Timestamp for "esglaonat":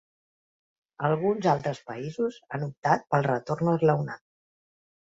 3.79-4.27